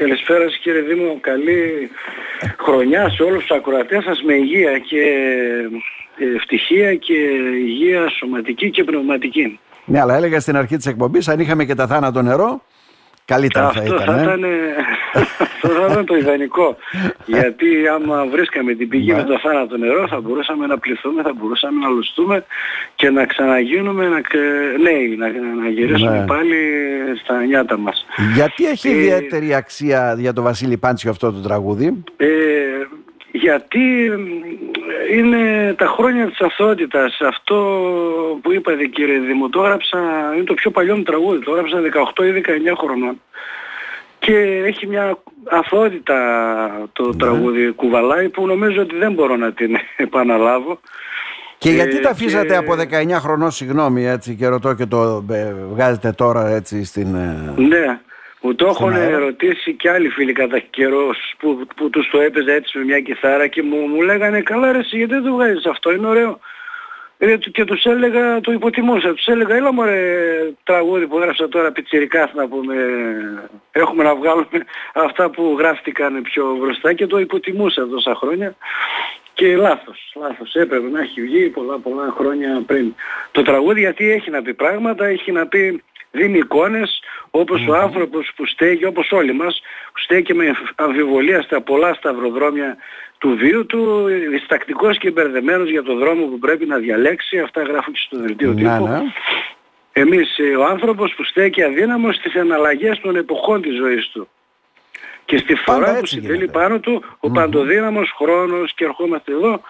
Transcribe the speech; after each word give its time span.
Καλησπέρας 0.00 0.52
σας 0.52 0.60
κύριε 0.60 0.80
Δήμο. 0.80 1.18
Καλή 1.20 1.90
χρονιά 2.58 3.08
σε 3.08 3.22
όλους 3.22 3.40
τους 3.44 3.56
ακροατές 3.56 4.04
σας 4.04 4.22
με 4.22 4.34
υγεία 4.34 4.78
και 4.78 5.02
ευτυχία 6.36 6.94
και 6.94 7.14
υγεία 7.66 8.08
σωματική 8.18 8.70
και 8.70 8.84
πνευματική. 8.84 9.58
Ναι, 9.84 10.00
αλλά 10.00 10.14
έλεγα 10.16 10.40
στην 10.40 10.56
αρχή 10.56 10.76
της 10.76 10.86
εκπομπής, 10.86 11.28
αν 11.28 11.40
είχαμε 11.40 11.64
και 11.64 11.74
τα 11.74 11.86
θάνατο 11.86 12.22
νερό, 12.22 12.62
καλύτερα 13.24 13.66
Αυτό 13.66 13.80
θα 13.80 13.86
ήταν. 13.86 14.24
θα 14.24 14.32
ε. 14.32 14.38
Ήταν, 15.10 15.26
αυτό 15.40 15.68
θα 15.68 15.86
ήταν 15.92 16.04
το 16.04 16.16
ιδανικό. 16.16 16.76
Γιατί 17.26 17.66
άμα 17.94 18.26
βρίσκαμε 18.26 18.74
την 18.74 18.88
πηγή 18.88 19.10
Ναι. 19.12 19.16
με 19.16 19.22
το 19.24 19.38
θάνατο 19.38 19.76
νερό 19.76 20.06
θα 20.08 20.20
μπορούσαμε 20.20 20.66
να 20.66 20.78
πληθούμε, 20.78 21.22
θα 21.22 21.32
μπορούσαμε 21.36 21.78
να 21.84 21.88
λουστούμε 21.88 22.44
και 22.94 23.10
να 23.10 23.26
ξαναγίνουμε 23.26 24.08
να, 24.08 24.20
ξε- 24.20 24.78
νέοι, 24.82 25.16
να, 25.16 25.26
να 25.62 25.68
γυρίσουμε 25.68 26.18
Ναι. 26.18 26.24
πάλι 26.26 26.56
στα 27.22 27.44
νιάτα 27.44 27.78
μας. 27.78 28.06
Γιατί 28.34 28.66
έχει 28.66 28.88
Ε, 28.88 28.90
ιδιαίτερη 28.90 29.54
αξία 29.54 30.14
για 30.18 30.32
τον 30.32 30.44
Βασίλη 30.44 30.76
Πάντσιο 30.76 31.10
αυτό 31.10 31.32
το 31.32 31.40
τραγούδι; 31.40 32.02
Ε, 32.16 32.26
γιατί 33.32 33.78
μ, 33.78 34.22
είναι 35.18 35.74
τα 35.78 35.86
χρόνια 35.86 36.26
της 36.26 36.40
αθωότητας. 36.40 37.20
Αυτό 37.20 37.56
που 38.42 38.52
είπατε 38.52 38.84
κύριε 38.84 39.18
Δήμο, 39.18 39.48
το 39.48 39.62
έγραψα, 39.64 39.98
είναι 40.34 40.44
το 40.44 40.54
πιο 40.54 40.70
παλιό 40.70 40.96
μου 40.96 41.02
τραγούδι, 41.02 41.44
το 41.44 41.50
έγραψα 41.50 41.80
18 41.80 42.24
ή 42.24 42.30
19 42.30 42.74
χρονών. 42.78 43.20
Και 44.18 44.36
έχει 44.66 44.86
μια 44.86 45.18
αθωότητα 45.50 46.18
το 46.92 47.16
τραγούδι 47.16 47.70
κουβαλάει 47.70 48.28
που 48.28 48.46
νομίζω 48.46 48.80
ότι 48.82 48.96
δεν 48.96 49.12
μπορώ 49.12 49.36
να 49.36 49.52
την 49.52 49.76
επαναλάβω. 49.96 50.80
Και 51.58 51.68
Ε, 51.68 51.72
γιατί 51.72 52.00
τα 52.00 52.10
αφήσατε 52.10 52.46
και- 52.46 52.56
από 52.56 52.74
19 52.74 53.10
χρονών, 53.20 53.50
συγγνώμη, 53.50 54.06
έτσι, 54.06 54.34
και 54.34 54.46
ρωτώ 54.46 54.74
και 54.74 54.86
το 54.86 55.24
ε, 55.30 55.54
βγάζετε 55.72 56.12
τώρα 56.12 56.48
έτσι 56.48 56.84
στην... 56.84 57.14
ε, 57.14 57.54
Ναι, 57.56 58.00
μου 58.40 58.54
το 58.54 58.66
έχουν 58.66 58.92
αέρα. 58.92 59.18
ρωτήσει 59.18 59.74
και 59.74 59.90
άλλοι 59.90 60.08
φίλοι 60.08 60.32
κατά 60.32 60.58
καιρός 60.58 61.34
που, 61.38 61.66
που 61.76 61.90
τους 61.90 62.08
το 62.10 62.20
έπαιζα 62.20 62.52
έτσι 62.52 62.78
με 62.78 62.84
μια 62.84 63.00
κιθάρα 63.00 63.46
και 63.46 63.62
μου, 63.62 63.76
μου 63.76 64.02
λέγανε 64.02 64.40
καλά 64.40 64.72
ρε 64.72 64.78
εσύ 64.78 64.96
γιατί 64.96 65.12
δεν 65.14 65.22
το 65.22 65.32
βγάζεις 65.32 65.66
αυτό, 65.66 65.92
είναι 65.92 66.06
ωραίο. 66.06 66.38
Ε, 67.20 67.36
και 67.36 67.64
τους 67.64 67.84
έλεγα, 67.84 68.40
το 68.40 68.52
υποτιμούσα, 68.52 69.14
τους 69.14 69.26
έλεγα 69.26 69.56
έλα 69.56 69.72
μωρέ 69.72 70.52
τραγούδι 70.64 71.06
που 71.06 71.18
έγραψα 71.18 71.48
τώρα 71.48 71.72
πιτσιρικά 71.72 72.30
να 72.34 72.48
πούμε, 72.48 72.74
έχουμε 73.70 74.02
να 74.02 74.14
βγάλουμε 74.14 74.64
αυτά 74.94 75.30
που 75.30 75.56
γράφτηκαν 75.58 76.22
πιο 76.22 76.56
μπροστά 76.60 76.92
και 76.92 77.06
το 77.06 77.18
υποτιμούσα 77.18 77.88
τόσα 77.88 78.14
χρόνια. 78.14 78.54
Και 79.34 79.56
λάθος, 79.56 80.12
λάθος, 80.14 80.54
έπρεπε 80.54 80.88
να 80.88 81.00
έχει 81.00 81.22
βγει 81.22 81.48
πολλά 81.48 81.78
πολλά 81.78 82.14
χρόνια 82.16 82.62
πριν. 82.66 82.94
Το 83.30 83.42
τραγούδι 83.42 83.80
γιατί 83.80 84.10
έχει 84.10 84.30
να 84.30 84.42
πει 84.42 84.54
πράγματα, 84.54 85.06
έχει 85.06 85.32
να 85.32 85.46
πει 85.46 85.82
δίνει 86.10 86.38
εικόνες 86.38 87.02
όπως 87.30 87.66
ο 87.66 87.74
άνθρωπος 87.74 88.32
που 88.36 88.46
στέκει, 88.46 88.84
όπως 88.84 89.12
όλοι 89.12 89.32
μας, 89.32 89.60
που 89.92 90.00
στέκει 90.00 90.34
με 90.34 90.56
αμφιβολία 90.74 91.42
στα 91.42 91.60
πολλά 91.60 91.94
σταυροδρόμια 91.94 92.76
του 93.18 93.36
βίου 93.36 93.66
του, 93.66 94.04
διστακτικός 94.30 94.98
και 94.98 95.10
μπερδεμένος 95.10 95.70
για 95.70 95.82
το 95.82 95.94
δρόμο 95.94 96.26
που 96.26 96.38
πρέπει 96.38 96.66
να 96.66 96.76
διαλέξει, 96.76 97.38
αυτά 97.38 97.62
γράφω 97.62 97.90
και 97.90 98.00
στο 98.06 98.18
δελτίο 98.18 98.52
ναι, 98.52 98.54
τύπου. 98.54 98.86
ναι. 98.86 99.00
Εμείς, 99.92 100.38
ε, 100.38 100.56
ο 100.56 100.64
άνθρωπος 100.64 101.14
που 101.14 101.24
στέκει 101.24 101.62
αδύναμος 101.62 102.14
στις 102.14 102.36
αναλλαγές 102.36 103.00
των 103.00 103.16
εποχών 103.16 103.62
της 103.62 103.76
ζωής 103.76 104.08
του. 104.08 104.28
Και 105.24 105.38
στη 105.38 105.54
φορά 105.54 105.90
που 105.92 105.98
έτσι 105.98 106.14
συντελεί 106.14 106.34
γίνεται. 106.34 106.58
πάνω 106.58 106.78
του 106.80 107.04
ο 107.20 107.30
παντοδύναμος 107.30 108.12
χρόνος 108.16 108.74
και 108.74 108.84
ερχόμαστε 108.84 109.32
εδώ 109.32 109.60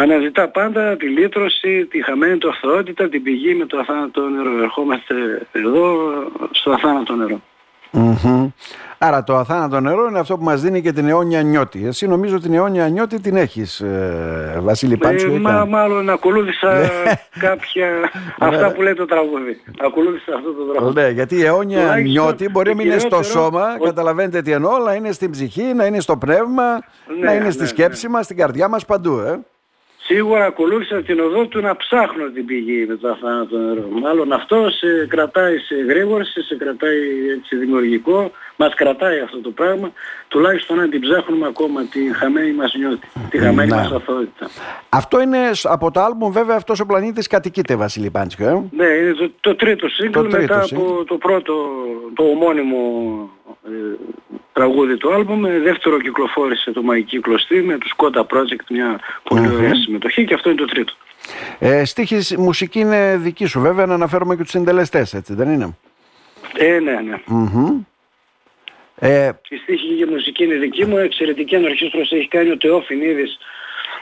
αναζητά 0.00 0.48
πάντα 0.48 0.96
τη 0.96 1.06
λύτρωση, 1.08 1.86
τη 1.90 2.02
χαμένη 2.04 2.38
του 2.38 2.48
αθωότητα, 2.48 3.08
την 3.08 3.22
πηγή 3.22 3.54
με 3.54 3.64
το 3.66 3.78
αθάνατο 3.78 4.20
νερό. 4.28 4.62
Ερχόμαστε 4.62 5.14
εδώ 5.52 5.96
στο 6.50 6.70
αθάνατο 6.70 7.14
νερό. 7.14 7.40
Μμμ. 7.90 8.48
Άρα 8.98 9.22
το 9.24 9.36
αθάνατο 9.36 9.80
νερό 9.80 10.06
είναι 10.08 10.18
αυτό 10.18 10.36
που 10.38 10.44
μας 10.44 10.60
δίνει 10.60 10.82
και 10.82 10.92
την 10.92 11.08
αιώνια 11.08 11.42
νιώτη. 11.42 11.86
Εσύ 11.86 12.06
νομίζω 12.08 12.40
την 12.40 12.54
αιώνια 12.54 12.88
νιώτη 12.88 13.20
την 13.20 13.36
έχεις, 13.36 13.80
ε, 13.80 14.58
Βασίλη 14.62 14.96
Πάντσιο. 14.96 15.32
Ε, 15.32 15.34
ή 15.34 15.38
μα, 15.38 15.50
καν; 15.50 15.68
μάλλον 15.68 16.10
ακολούθησα 16.10 16.72
Ναι. 16.78 16.88
κάποια 17.40 17.86
αυτά 18.38 18.72
που 18.72 18.82
λέει 18.82 18.94
το 18.94 19.04
τραγούδι. 19.04 19.60
Ακολούθησα 19.84 20.34
αυτό 20.34 20.52
το 20.52 20.64
τραγούδι. 20.72 21.00
Ναι, 21.00 21.08
γιατί 21.08 21.36
η 21.36 21.44
αιώνια 21.44 21.78
Τουλάχιστον 21.80 22.10
νιώτη 22.10 22.48
μπορεί 22.48 22.68
να 22.68 22.74
το 22.76 22.82
μην 22.82 22.90
είναι 22.90 22.98
στο 22.98 23.08
κυριότερο 23.08 23.42
σώμα, 23.44 23.76
ο- 23.80 23.84
καταλαβαίνετε 23.84 24.42
τι 24.42 24.50
εννοώ, 24.52 24.74
αλλά 24.74 24.94
είναι 24.94 25.12
στην 25.12 25.30
ψυχή, 25.30 25.62
να 25.74 25.84
είναι 25.86 26.00
στο 26.00 26.16
πνεύμα, 26.16 26.64
Ναι, 27.18 27.24
να 27.24 27.32
είναι 27.34 27.50
στη 27.50 27.62
ναι, 27.62 27.68
σκέψη 27.68 28.08
μας, 28.08 28.24
στην 28.24 28.36
καρδιά 28.36 28.68
μας 28.68 28.84
παντού. 28.84 29.18
Ε. 29.18 29.40
Σίγουρα 30.08 30.44
ακολούθησα 30.44 31.02
την 31.02 31.20
οδό 31.20 31.46
του 31.46 31.60
να 31.60 31.76
ψάχνω 31.76 32.30
την 32.30 32.44
πηγή 32.44 32.86
με 32.88 32.96
το 32.96 33.08
αθάνατο 33.08 33.58
νερό. 33.58 33.88
Μάλλον 33.90 34.32
αυτός 34.32 34.76
σε 34.76 35.06
κρατάει 35.06 35.58
σε 35.58 35.74
γρήγορση, 35.74 36.42
σε 36.42 36.56
κρατάει 36.56 37.30
έτσι 37.36 37.56
δημιουργικό, 37.56 38.30
μας 38.56 38.74
κρατάει 38.74 39.20
αυτό 39.20 39.38
το 39.40 39.50
πράγμα, 39.50 39.92
τουλάχιστον 40.28 40.76
να 40.76 40.88
την 40.88 41.00
ψάχνουμε 41.00 41.46
ακόμα 41.46 41.82
τη 41.84 42.00
χαμένη 42.14 42.52
μας 42.52 42.74
νιώτη, 42.78 43.08
τη 43.30 43.38
χαμένη 43.38 43.70
Ναι. 43.70 43.76
μας 43.76 43.90
αθωότητα. 43.92 44.48
Αυτό 44.88 45.20
είναι 45.20 45.50
σ- 45.52 45.66
από 45.66 45.90
το 45.90 46.00
άλμπουμ 46.00 46.32
βέβαια 46.32 46.56
αυτός 46.56 46.80
ο 46.80 46.86
πλανήτης 46.86 47.26
κατοικείται 47.26 47.76
Βασίλη 47.76 48.10
Πάντσιο. 48.10 48.48
Ε; 48.48 48.62
Ναι, 48.76 48.86
είναι 48.86 49.12
το, 49.12 49.30
το 49.40 49.54
τρίτο 49.56 49.86
single 49.86 50.10
Το 50.12 50.22
τρίτο 50.22 50.36
μετά 50.54 50.62
single. 50.64 50.68
από 50.76 51.04
το 51.04 51.16
πρώτο, 51.16 51.54
το 52.14 52.22
ομώνυμο 52.22 52.78
ε, 53.66 53.70
τραγούδι 54.52 54.96
του 54.96 55.12
άλμπουμ. 55.14 55.44
Ε, 55.44 55.58
Δεύτερο 55.58 56.00
κυκλοφόρησε 56.00 56.70
το 56.72 56.82
Μαϊκή 56.82 57.20
Κλωστή 57.20 57.62
με 57.62 57.78
τους 57.78 57.90
Σκότα 57.90 58.26
Project, 58.30 58.64
μια 58.70 59.00
πολύ 59.22 59.48
ωραία 59.54 59.74
συμμετοχή 59.74 60.24
και 60.24 60.34
αυτό 60.34 60.50
είναι 60.50 60.58
το 60.58 60.64
τρίτο. 60.66 60.92
Ε, 61.58 61.84
στίχης, 61.84 62.36
μουσική 62.36 62.78
είναι 62.80 63.16
δική 63.16 63.44
σου 63.46 63.60
βέβαια, 63.60 63.86
να 63.86 63.94
αναφέρουμε 63.94 64.36
και 64.36 64.42
τους 64.42 64.50
συντελεστές, 64.50 65.14
έτσι 65.14 65.34
δεν 65.34 65.48
είναι; 65.52 65.76
Ε, 66.56 66.78
ναι, 66.78 67.00
ναι. 67.08 67.16
Μμμ. 67.26 67.80
Ε, 68.98 69.30
Η 69.48 69.56
στίχη 69.56 69.94
και 69.96 70.04
η 70.04 70.06
μουσική 70.10 70.44
είναι 70.44 70.54
δική 70.54 70.86
μου, 70.86 70.96
εξαιρετική 70.96 71.56
ανορχήστρωση 71.56 72.16
έχει 72.16 72.28
κάνει 72.28 72.50
ο 72.50 72.56
Τεόφινίδης 72.56 73.38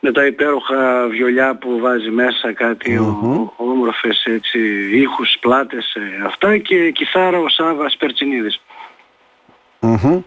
με 0.00 0.12
τα 0.12 0.26
υπέροχα 0.26 1.06
βιολιά 1.08 1.56
που 1.56 1.78
βάζει 1.78 2.10
μέσα 2.10 2.52
κάτι 2.52 2.96
ο, 2.98 3.52
όμορφες 3.56 4.24
έτσι, 4.24 4.58
ήχους, 4.92 5.36
πλάτες, 5.40 5.94
ε, 5.94 6.24
αυτά 6.26 6.58
και 6.58 6.90
κιθάρα 6.90 7.38
ο 7.38 7.48
Σάβας 7.48 7.96
Περτσινίδης. 7.96 8.60
μμμ. 9.80 10.20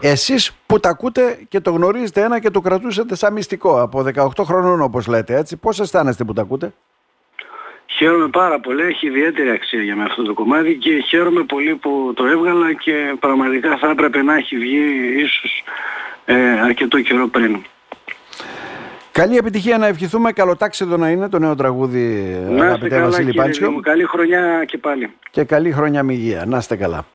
Εσείς 0.00 0.52
που 0.66 0.80
τα 0.80 0.88
ακούτε 0.88 1.38
και 1.48 1.60
το 1.60 1.70
γνωρίζετε 1.70 2.20
ένα 2.20 2.40
και 2.40 2.50
το 2.50 2.60
κρατούσατε 2.60 3.14
σαν 3.16 3.32
μυστικό 3.32 3.80
από 3.80 4.02
18 4.02 4.44
χρονών 4.44 4.80
όπως 4.80 5.06
λέτε, 5.06 5.36
έτσι, 5.36 5.56
πώς 5.56 5.80
αισθάνεστε 5.80 6.24
που 6.24 6.32
τα 6.32 6.42
ακούτε; 6.42 6.72
Χαίρομαι 7.96 8.28
πάρα 8.28 8.60
πολύ, 8.60 8.82
έχει 8.82 9.06
ιδιαίτερη 9.06 9.50
αξία 9.50 9.82
για 9.82 9.96
μένα 9.96 10.08
αυτό 10.08 10.22
το 10.22 10.34
κομμάτι 10.34 10.74
και 10.74 11.04
χαίρομαι 11.08 11.42
πολύ 11.44 11.74
που 11.74 12.12
το 12.14 12.26
έβγαλα 12.26 12.72
και 12.72 13.16
πραγματικά 13.20 13.76
θα 13.76 13.90
έπρεπε 13.90 14.22
να 14.22 14.34
έχει 14.34 14.56
βγει 14.56 14.82
ίσως 15.16 15.64
ε, 16.24 16.60
αρκετό 16.60 17.00
καιρό 17.00 17.28
πριν. 17.28 17.62
Καλή 19.12 19.36
επιτυχία 19.36 19.78
να 19.78 19.86
ευχηθούμε, 19.86 20.32
καλοτάξιδο 20.32 20.96
να 20.96 21.10
είναι 21.10 21.28
το 21.28 21.38
νέο 21.38 21.54
τραγούδι 21.54 22.36
Να 22.48 22.54
είστε 22.54 22.64
αγαπητέ 22.66 22.88
καλά 22.94 23.04
Βασίλη 23.04 23.26
κύριε 23.26 23.42
Πάντσιο 23.42 23.66
Δήμο, 23.68 23.80
καλή 23.80 24.04
χρονιά 24.04 24.64
και 24.66 24.78
πάλι. 24.78 25.10
και 25.30 25.44
καλή 25.44 25.72
χρονιά 25.72 26.02
με 26.02 26.12
υγεία. 26.12 26.44
Να 26.46 26.56
είστε 26.58 26.76
καλά. 26.76 27.04